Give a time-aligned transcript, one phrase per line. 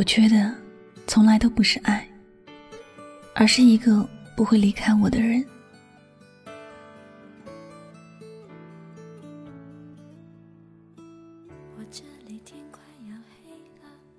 [0.00, 0.50] 我缺的，
[1.06, 2.08] 从来都不是爱，
[3.34, 5.44] 而是一个不会离开我的人。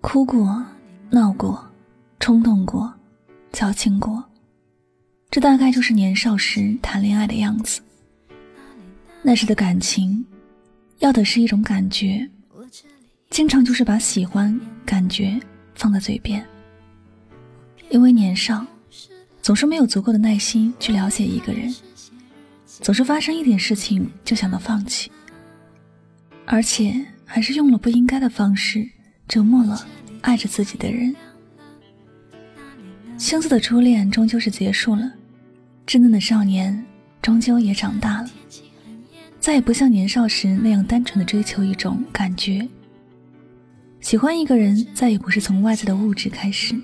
[0.01, 0.63] 哭过，
[1.09, 1.67] 闹过，
[2.19, 2.93] 冲动过，
[3.51, 4.23] 矫情过，
[5.31, 7.81] 这大概就是年少时谈恋爱的样子。
[9.23, 10.23] 那时的感情，
[10.99, 12.29] 要的是一种感觉，
[13.31, 15.41] 经常就是把喜欢感觉。
[15.75, 16.45] 放在嘴边，
[17.89, 18.65] 因为年少，
[19.41, 21.73] 总是没有足够的耐心去了解一个人，
[22.65, 25.11] 总是发生一点事情就想到放弃，
[26.45, 28.87] 而且还是用了不应该的方式
[29.27, 29.87] 折磨了
[30.21, 31.15] 爱着自己的人。
[33.17, 35.11] 青涩的初恋终究是结束了，
[35.85, 36.83] 稚嫩的少年
[37.21, 38.29] 终究也长大了，
[39.39, 42.67] 再也不像年少时那样单纯的追求一种感觉。
[44.01, 46.75] 喜欢一个人，再也不是从外在的物质开始，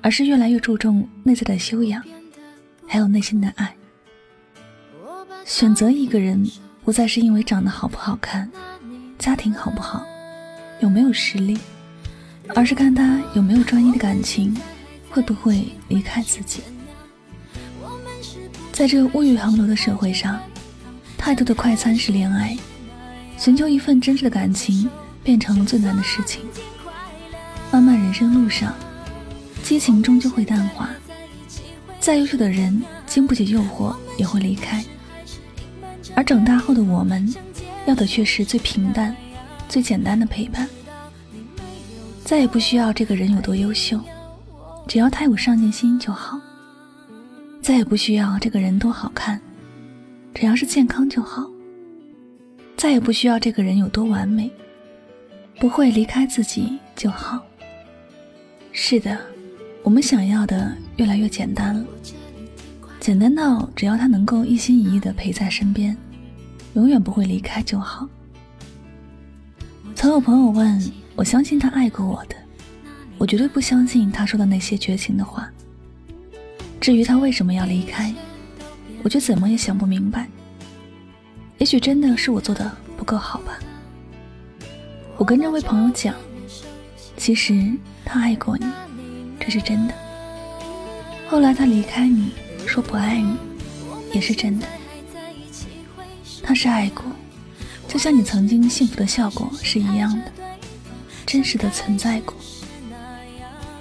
[0.00, 2.02] 而是越来越注重内在的修养，
[2.88, 3.72] 还有内心的爱。
[5.44, 6.44] 选择一个人，
[6.82, 8.50] 不再是因为长得好不好看，
[9.18, 10.04] 家庭好不好，
[10.80, 11.58] 有没有实力，
[12.54, 14.56] 而是看他有没有专一的感情，
[15.10, 16.62] 会不会离开自己。
[18.72, 20.40] 在这物欲横流的社会上，
[21.18, 22.56] 太多的快餐式恋爱，
[23.36, 24.88] 寻求一份真挚的感情。
[25.24, 26.42] 变成了最难的事情。
[27.72, 28.72] 漫漫人生路上，
[29.64, 30.90] 激情终究会淡化。
[31.98, 34.84] 再优秀的人，经不起诱惑也会离开。
[36.14, 37.34] 而长大后的我们，
[37.86, 39.16] 要的却是最平淡、
[39.68, 40.68] 最简单的陪伴。
[42.24, 43.98] 再也不需要这个人有多优秀，
[44.86, 46.38] 只要他有上进心就好。
[47.60, 49.40] 再也不需要这个人多好看，
[50.34, 51.50] 只要是健康就好。
[52.76, 54.50] 再也不需要这个人有多完美。
[55.58, 57.40] 不会离开自己就好。
[58.72, 59.18] 是的，
[59.82, 61.84] 我们想要的越来越简单了，
[62.98, 65.96] 简单到只要他能够一心一意的陪在身边，
[66.74, 68.08] 永远不会离开就好。
[69.94, 72.34] 曾有朋友问我，相信他爱过我的，
[73.16, 75.48] 我绝对不相信他说的那些绝情的话。
[76.80, 78.12] 至于他为什么要离开，
[79.02, 80.28] 我却怎么也想不明白。
[81.58, 83.56] 也许真的是我做的不够好吧。
[85.16, 86.14] 我跟这位朋友讲，
[87.16, 87.72] 其实
[88.04, 88.66] 他爱过你，
[89.38, 89.94] 这是真的。
[91.28, 92.32] 后来他离开你，
[92.66, 93.36] 说不爱你，
[94.12, 94.66] 也是真的。
[96.42, 97.04] 他是爱过，
[97.86, 100.32] 就像你曾经幸福的笑过是一样的，
[101.24, 102.34] 真实的存在过。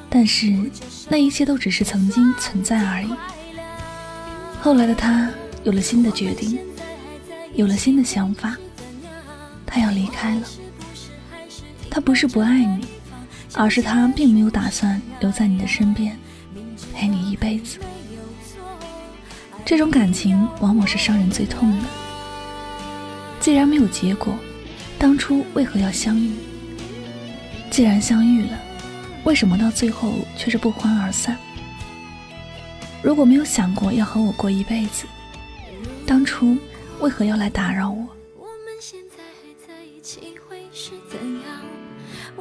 [0.09, 0.53] 但是
[1.09, 3.09] 那一切都只是曾经存在而已。
[4.61, 5.29] 后来的他
[5.63, 6.59] 有了新的决定，
[7.55, 8.55] 有了新的想法，
[9.65, 10.47] 他要离开了。
[11.93, 12.87] 他不是不爱你，
[13.53, 16.17] 而是他并没有打算留在你的身边，
[16.91, 17.77] 陪你一辈子。
[19.63, 21.85] 这种感情往往是伤人最痛的。
[23.39, 24.33] 既然没有结果，
[24.97, 26.31] 当初为何要相遇？
[27.69, 28.57] 既然相遇了，
[29.23, 31.37] 为什么到最后却是不欢而散？
[33.03, 35.05] 如果没有想过要和我过一辈子，
[36.07, 36.57] 当初
[37.01, 38.07] 为何要来打扰我？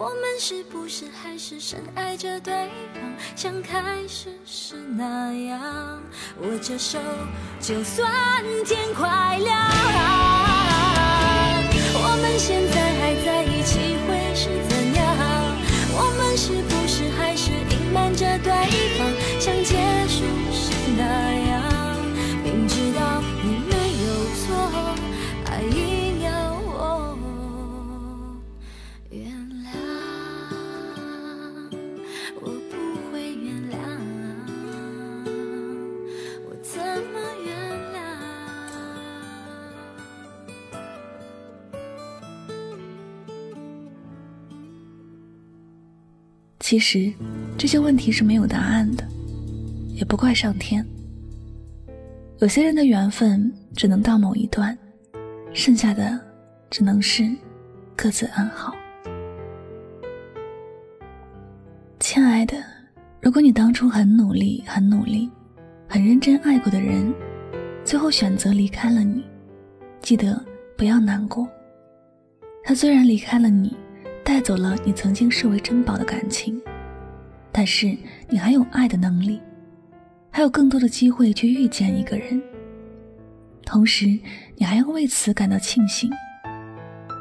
[0.02, 2.52] 我们是不是还是深爱着对
[2.92, 3.00] 方，
[3.36, 3.78] 像开
[4.08, 6.02] 始时那样？
[6.40, 6.98] 握着手，
[7.60, 8.10] 就算
[8.66, 9.56] 天快亮。
[11.94, 15.06] 我们现在还在一起会是怎样？
[15.94, 16.50] 我们是
[46.72, 47.12] 其实，
[47.58, 49.06] 这些问题是没有答案的，
[49.94, 50.82] 也不怪上天。
[52.38, 54.74] 有些人的缘分只能到某一段，
[55.52, 56.18] 剩下的
[56.70, 57.30] 只能是
[57.94, 58.74] 各自安好。
[62.00, 62.56] 亲爱的，
[63.20, 65.30] 如果你当初很努力、很努力、
[65.86, 67.12] 很认真爱过的人，
[67.84, 69.22] 最后选择离开了你，
[70.00, 70.42] 记得
[70.78, 71.46] 不要难过。
[72.64, 73.76] 他虽然离开了你，
[74.24, 76.60] 带走了你曾经视为珍宝的感情，
[77.50, 77.96] 但是
[78.28, 79.40] 你还有爱的能力。
[80.34, 82.42] 还有更多的机会去遇见一个人，
[83.66, 84.06] 同时
[84.56, 86.10] 你还要为此感到庆幸。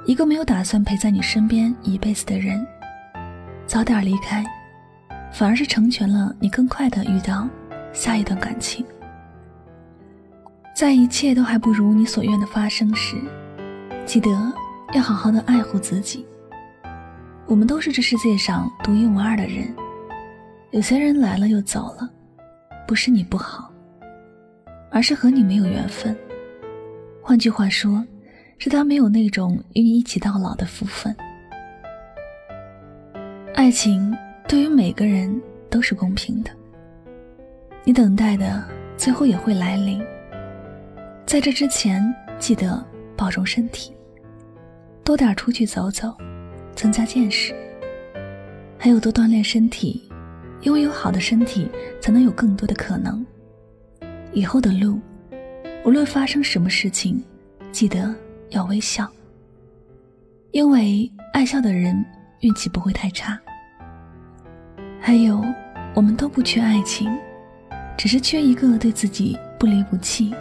[0.05, 2.65] 一个没有打算陪在你身边一辈子的人，
[3.67, 4.45] 早点离开，
[5.33, 7.49] 反而是成全了你更快的遇到
[7.91, 8.85] 下一段感情。
[10.73, 13.17] 在一切都还不如你所愿的发生时，
[14.05, 14.31] 记得
[14.93, 16.25] 要好好的爱护自己。
[17.51, 19.67] 我们都是这世界上独一无二的人，
[20.69, 22.09] 有些人来了又走了。
[22.87, 23.69] 不是你不好，
[24.89, 26.15] 而是和你没有缘分。
[27.21, 28.01] 换句话说，
[28.57, 31.13] 是他没有那种与你一起到老的福分。
[33.53, 34.15] 爱情
[34.47, 36.51] 对于每个人都是公平的，
[37.83, 38.63] 你等待的
[38.95, 40.01] 最后也会来临。
[41.25, 42.01] 在这之前，
[42.39, 42.81] 记得
[43.17, 43.93] 保重身体，
[45.03, 46.15] 多点出去走走，
[46.75, 47.53] 增加见识，
[48.77, 50.07] 还有多锻炼身体。
[50.61, 51.67] 因为有好的身体，
[51.99, 53.25] 才能有更多的可能。
[54.31, 54.99] 以后的路，
[55.83, 57.19] 无论发生什么事情，
[57.71, 58.13] 记得
[58.49, 59.09] 要微笑。
[60.51, 62.05] 因为爱笑的人
[62.41, 63.39] 运气不会太差。
[64.99, 65.43] 还有，
[65.95, 67.09] 我们都不缺爱情，
[67.97, 70.31] 只是缺一个对自己不离不弃、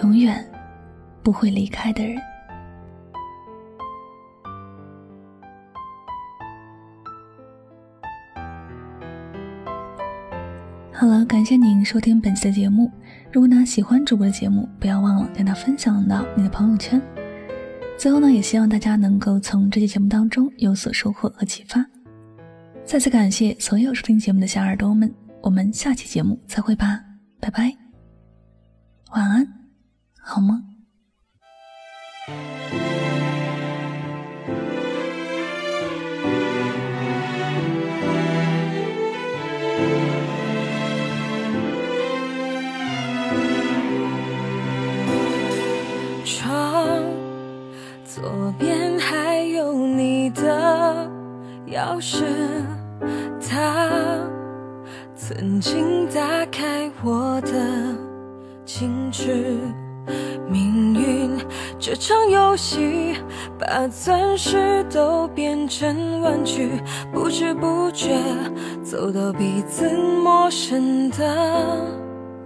[0.00, 0.42] 永远
[1.22, 2.16] 不会离开的人。
[11.02, 12.88] 好了，感谢您收听本期的节目。
[13.32, 17.02] 如果呢喜欢主播的节目，不要忘了将它分享到你的朋友圈。
[17.98, 21.84] 最后呢，也希望大家能够从这期节目当中有所收获和启发。
[22.84, 27.00] 再次感谢所有收听节目的小耳朵们，我们下期节目再会吧，
[27.40, 27.76] 拜拜，
[29.10, 29.44] 晚安，
[30.20, 30.62] 好梦。
[51.72, 52.24] 钥匙，
[53.40, 53.88] 它
[55.14, 57.50] 曾经打开我的
[58.66, 59.56] 矜持。
[60.50, 61.30] 命运
[61.78, 63.14] 这场游戏，
[63.58, 66.82] 把钻石都变成玩具，
[67.12, 68.18] 不知不觉
[68.82, 71.86] 走到彼此陌生的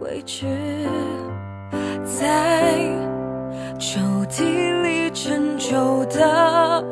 [0.00, 0.46] 位置，
[2.04, 2.70] 在
[3.80, 6.84] 抽屉里陈旧的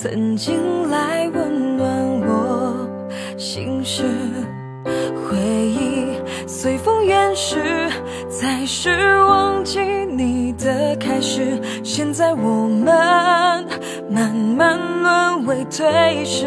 [0.00, 2.88] 曾经来温暖我
[3.36, 4.04] 心事，
[4.84, 6.12] 回忆
[6.46, 7.90] 随风远逝，
[8.30, 11.60] 才是忘记你的开始。
[11.82, 12.86] 现在我们
[14.08, 16.46] 慢慢沦为对视，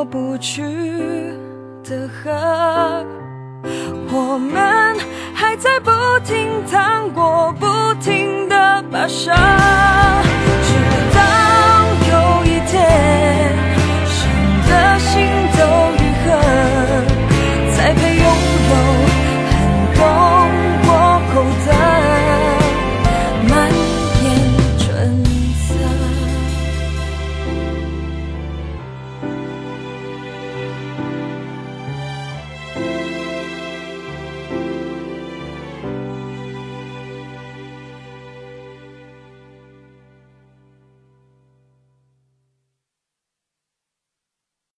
[0.00, 0.62] 过不去
[1.84, 3.04] 的河。
[4.10, 4.96] 我们
[5.34, 5.90] 还在不
[6.24, 7.66] 停趟过不
[8.00, 9.30] 停的跋涉